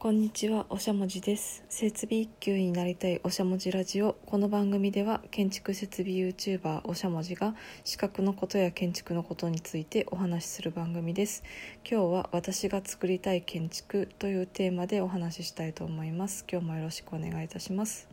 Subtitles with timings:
[0.00, 1.62] こんにちは、おしゃもじです。
[1.68, 4.16] 設備一級になりたいおしゃもじラジオ。
[4.24, 11.44] この番組では建築設備 YouTuber おしゃもじが資格のことや建築のことについてお話しする番組です。
[11.84, 16.46] 今日は私が作りたい建築というテーマでお話ししたいと思います。
[16.50, 18.08] 今日もよろしくお願いいたします。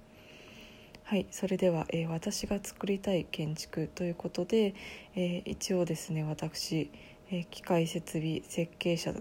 [1.05, 4.75] はい、それでは、えー私が作りたい建築ということで、
[5.15, 6.91] えー一応ですね、私、
[7.31, 9.13] えー機械設備設計者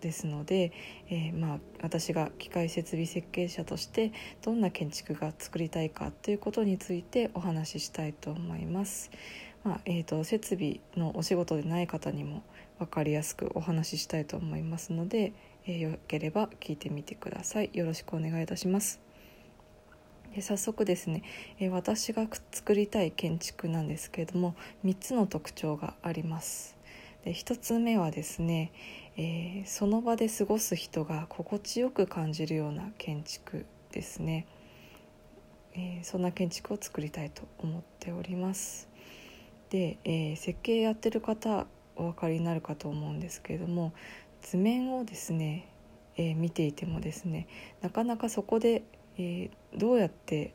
[0.00, 0.72] ですので、
[1.08, 4.12] えーまあ、私が機械設備設計者として
[4.42, 9.10] どんな建築が作りたいかということについてお話ししたいと思います。
[9.62, 12.42] まあえー、と設備のお仕事でない方にも
[12.78, 15.32] 分かりやすくお話ししたいと思いますので、
[15.66, 17.70] えーよければ聞いてみてください。
[17.74, 19.00] よろしくお願いいたします。
[20.34, 21.22] で早速ですね、
[21.58, 26.76] えー私が作りたい建築なんですけれども3つの特徴があります。
[27.24, 28.72] で1つ目はですね、
[29.22, 34.46] えーその場で過ごす人が心地よく感じるような建築ですね、
[35.74, 38.88] えーそんな建築を作りたいと思っております。
[39.68, 43.92] で、えー設計やってる方お分かりになるかと思うんですけれども
[44.40, 45.68] 図面をですね、
[46.16, 47.46] え見ていてもですね
[47.82, 48.84] なかなかそこで、
[49.18, 50.54] えどうやって、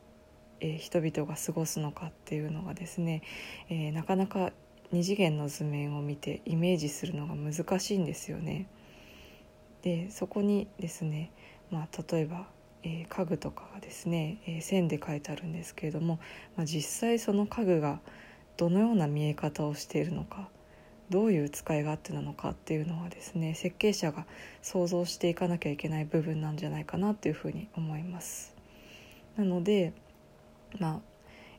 [0.58, 3.22] え人々が過ごすのかっていうのがですね、
[3.68, 4.50] えーなかなか
[4.92, 8.68] 二次元の図面を見てイメージするのが難しいんですよね。
[9.82, 11.30] でそこにですね、
[11.70, 12.46] まあ、例えば、
[12.82, 16.18] えー家具とかがですね、えー線で書いてあるんですけれども、
[16.56, 18.00] まあ、実際その家具が
[18.56, 20.48] どのような見え方をしているのか
[21.10, 24.26] どういう使い勝手なのかっていうのはですね設計者が
[24.62, 28.54] 想像していかなきゃいけない部分なんじゃないかなっていうふうに思います。
[29.36, 29.92] なので
[30.78, 31.15] まあ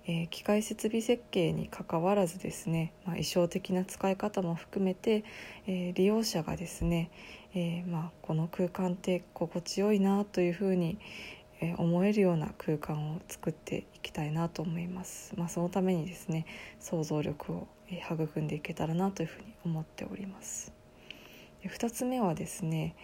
[0.08, 5.24] えー機械設備設計にかかわらずですね、まあ、衣装的な使い方も含めて、
[5.68, 7.12] えー利用者がですね、
[7.54, 10.98] えーまあ、この空間って心地よいなというふうに、
[11.60, 16.46] え思えるような空間を作っていきたいなと思います、まあ、そのためにですね
[16.80, 20.72] 想像力をえ育んでいけたらなというふうに思っております。
[21.64, 22.96] で2つ目はですね、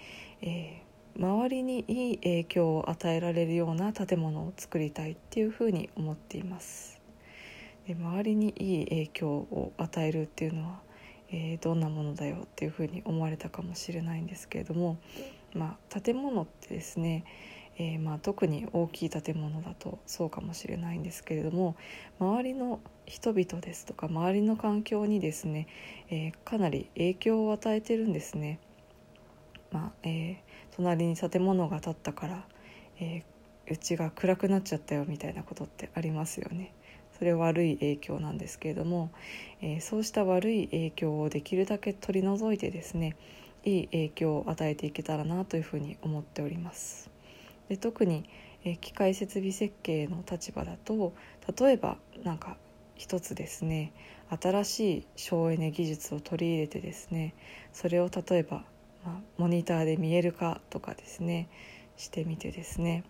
[0.42, 7.03] えー周りにいい影響を与えられるような建物を作りたいっていうふうに思っています。
[7.88, 10.80] 周りにいい影響を与えるっていうのは、
[11.30, 14.98] えーどんなものだよっていうふうに思われたかもしれないんですけれども、
[15.54, 17.26] まあ、建物ってですね、
[17.78, 21.76] えーまあ、特に大きい建物だとそうかもしれないんですけれども
[22.20, 25.68] 周りの人々ですとか周りの環境にですね、
[26.10, 28.60] えーかなり影響を与えてるんですね。
[29.72, 30.38] まあえ
[30.76, 32.48] 隣に建物が建ったから、
[33.00, 33.24] えー
[33.72, 36.74] うちが暗くなっちゃったよみたいなことってありますよね。
[37.18, 39.12] それ悪い影響なんですけれども、
[39.62, 43.16] えーそうした悪い影響をできるだけ取り除いてですね
[43.64, 47.10] いい影響を与えていけたらなというふうに思っております。
[47.70, 48.26] で特に、
[48.64, 51.14] えー機械設備設計の立場だと
[51.60, 52.58] 例えばなんか
[52.96, 53.92] 一つですね
[54.30, 57.34] 新しい省エネ技術を取り入れてですね
[57.74, 58.64] それを例えば、
[59.06, 61.50] まあ、モニターで見える化とかですね
[61.98, 63.04] してみてですね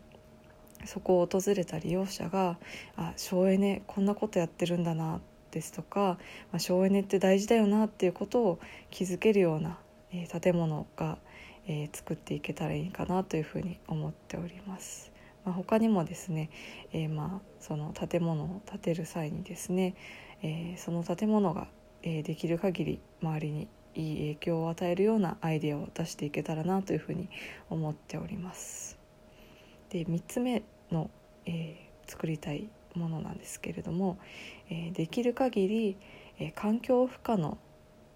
[0.85, 2.57] そこを訪れた利用者が
[2.95, 5.21] 「あ省エネこんなことやってるんだな」
[5.51, 6.17] ですとか、
[6.51, 9.77] まあ、省エネって大事だよなっていうことを気づけるような、
[10.11, 11.19] えー建物が、
[11.67, 15.11] えー作っていけたらいいかなというふうに思っております。
[15.45, 16.49] まあ、他にもですね、
[16.91, 19.95] えーまあその建物を建てる際にですね、
[20.41, 21.67] えーその建物が、
[22.01, 27.29] えーできる限り周りにいい影響を与えるようなアイデアを出していけたらなというふうに
[27.69, 28.97] 思っております。
[29.89, 31.09] で3つ目の、
[31.45, 34.17] えー作りたいものなんですけれども、
[34.69, 35.97] えーできる限り、
[36.39, 37.57] えー環境負荷の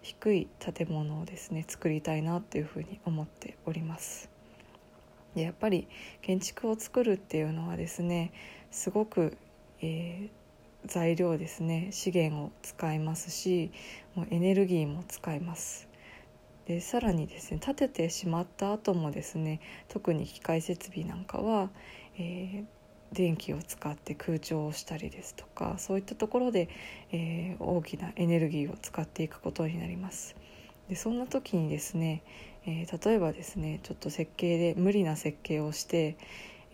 [0.02, 4.30] 低い建物をですね作りたいなというふうに思っております。
[5.36, 5.88] でやっぱり
[6.22, 8.32] 建築を作るっていうのはですね
[8.72, 9.38] すごく、
[9.82, 10.48] えー
[10.86, 13.72] 材料ですね資源を使いますし
[14.16, 15.88] もうエネルギーも使います。
[16.66, 21.70] でさらにですね建ててしまった後もですね特に機械設備なんかは、
[22.18, 22.66] えー
[23.14, 26.68] 電気を使って空調をしたりですとかそういったところで、
[27.14, 30.36] えー大きなエネルギーを使っていくことになります。
[30.90, 32.24] でそんな時にですね、
[32.66, 36.18] えー例えばですねちょっと設計で無理な設計をして、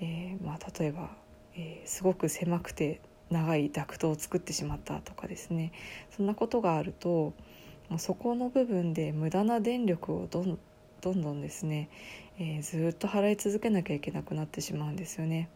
[0.02, 1.12] えまあ、例えば、
[1.56, 3.00] えすごく狭くて
[3.30, 5.72] 長いダクトを作ってしまったとかですね
[6.16, 7.34] そんなことがあると
[7.98, 10.58] そこの部分で無駄な電力をどん
[11.04, 11.90] どんどんですね、
[12.40, 15.50] えーずっと払い続けなきゃいけなくなってしまうんですよね。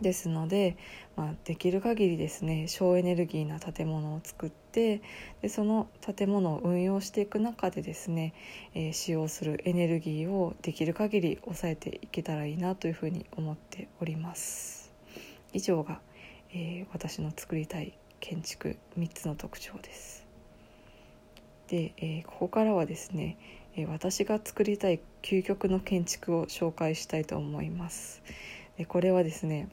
[0.00, 0.76] ですので、
[1.16, 5.02] まあ、できる限りですね省エネルギーな建物を作って
[5.42, 8.32] でその建物を運用していく中でですね、
[8.74, 14.92] えー、使用するエネルギーをできる限り抑えていけたらいいなというふうに思っております
[15.52, 16.00] 以上が、
[16.52, 20.29] えー、私の作りたい建築3つの特徴です
[21.70, 23.38] で、えー、ここからはですね
[23.76, 28.22] え私が作りたい究極の建築を紹介したいと思います
[28.76, 29.68] でこれはですね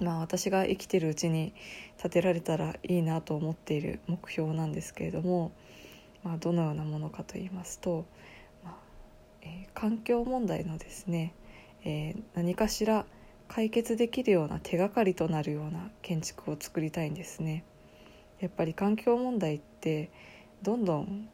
[0.00, 1.52] まあ私が生きてるうちに
[2.00, 5.52] 建てられたらいいなと思っている目標なんですけれども、
[6.22, 8.06] まあ、どのようなものかと言いますと、
[8.64, 8.74] まあ
[9.42, 11.34] えー、環境問題のですね、
[11.84, 13.04] えー、何かしら
[13.48, 17.64] 解決できるような手がかりとなるような建築を作りたいんですね。
[18.40, 20.10] やっぱり環境問題って
[20.62, 21.28] どんどん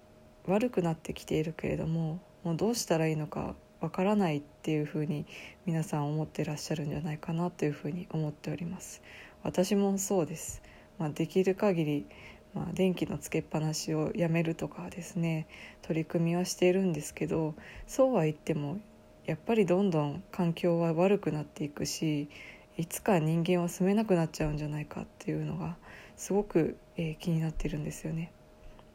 [0.47, 5.27] 悪くなってきているけれどももうどうしたらいいのかわからないっていうふうに
[5.67, 9.03] 皆さん思ってらっしゃるんじゃないかなというふうに思っております。
[9.43, 10.63] 私もそうです、
[10.99, 12.07] まあ、できる限り
[12.55, 15.49] まあ、電気のつけっぱなしをやめるとかですね。
[15.83, 17.55] 取り組みはしているんですけど
[17.87, 18.79] そうは言っても
[19.27, 22.29] やっぱりどんどん環境は悪くなっていくし
[22.77, 25.77] いつか人間は住めなくなっちゃうんじゃないかっていうのが
[26.17, 28.33] すごく、えー、気になってるんですよね。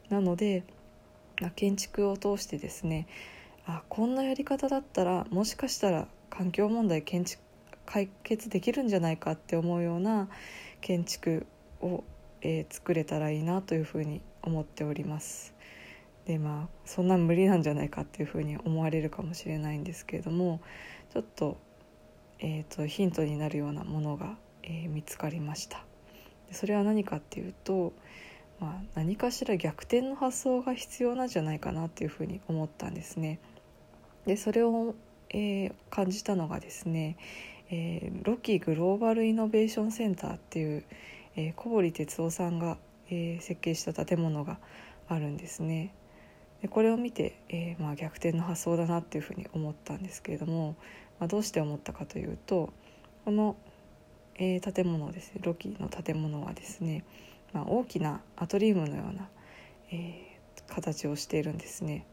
[0.10, 0.64] なので
[1.56, 3.08] 建築を通してですね
[3.66, 7.42] あこんなやり方だったらもしかしたら環境問題建築
[7.86, 10.28] 解決できるんじゃないかって思うような
[10.82, 11.48] 建築
[11.82, 12.04] を、
[12.42, 15.56] えー、作れたらいいなというふうに思っております。
[16.26, 20.62] でまあそんな無理なんじゃないかっていうふうに思われるかもしれないんですけれども
[21.12, 21.58] ちょっと,、
[22.38, 25.84] えーと、ヒントになるようなものが、えー、見つかりました。
[26.52, 27.94] それは何かっていうと
[28.60, 33.40] まあ、何かしら逆転の発想が必要なんじゃないかなっていうふうに思ったんですね。
[34.26, 34.96] でそれを、
[35.30, 37.18] えー、感じたのがですね、
[37.70, 40.84] えー、ロキグローバルイノベーションセンターっていう、
[41.36, 42.78] えー、小堀哲夫さんが、
[43.10, 44.60] えー、設計した建物が
[45.08, 45.94] あるんですね。
[46.62, 50.76] でこれを見て、えーまあ、逆転の発想だなっていうふうに思ったんですけれども、
[51.20, 52.74] まあ、どうして思ったかというと
[53.24, 53.56] この、
[54.36, 57.06] えー、建物ですねロキの建物はですね
[57.54, 59.30] まあ、大きなアトリウムのような、
[59.92, 62.06] えー、形をしているんですね。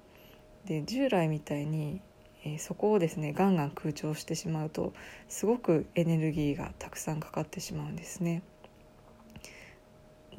[0.64, 2.00] で従来みたいに、
[2.44, 4.92] えー、そこをですねガンガン空調してしまうと
[5.28, 8.42] すごくエネルギーがたくさんかかってしまうんですね。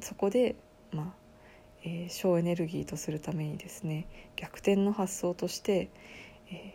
[0.01, 0.55] そこで、
[0.91, 1.05] まあ
[1.83, 5.89] えー、省エネルギーとするためにですね逆転の発想として、
[6.51, 6.73] え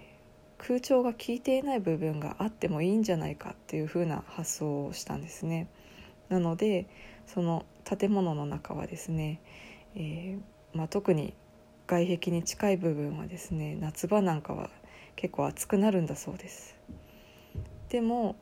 [0.59, 5.69] ー、空調が効いていない部分があってもいいんじゃないかっていう風な発想をしたんですね。
[6.29, 6.87] なので
[7.27, 9.41] その建物の中はですね、
[9.95, 11.35] えー、まあ、特に
[11.87, 14.71] 外壁に近い部分はですね夏場なんかは
[15.17, 16.77] 結構暑くなるんだそうです。
[17.91, 18.37] でも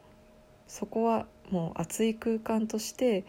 [0.69, 3.25] そこはもう暑い空間として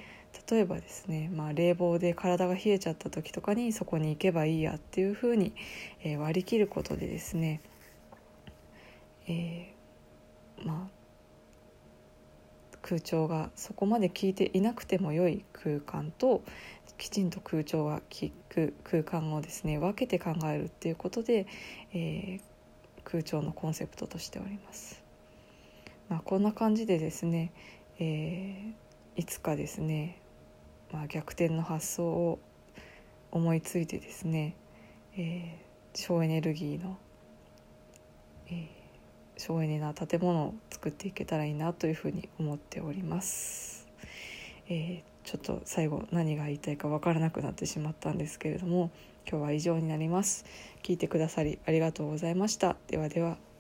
[0.50, 5.54] 例えばですね、まあ、冷房で体が冷えちゃった時とかにそこに行けばいいやっていうふうに、
[6.04, 7.62] えー、割り切ることでですね、
[9.28, 11.01] えー、まあ
[12.82, 16.42] 空調がそこまで効いていなくても良い空間と
[16.98, 21.48] きちんと空調が効く空間をですね分けて考えるっていうことで、
[21.94, 22.42] えー、
[23.04, 25.04] 空調のコンセプトとしております。
[26.10, 27.54] まあ、こんな感じでですね、
[27.98, 30.22] えー、いつかですね、
[30.92, 32.40] まあ、逆転の発想を
[33.32, 34.56] 思いついてですね、
[35.18, 36.98] えー、省エネルギーの、
[38.48, 38.81] えー
[39.42, 43.88] 省エネな建物を作っていけたらいいなというふうに思っております。
[44.70, 48.92] えー、ちょっと最後何が言いたいか分からなくなってしまったんですけれども
[49.28, 50.46] 今日は以上になります。
[50.84, 52.76] 聞いてくださりありがとうございました。
[52.88, 53.51] ではでは。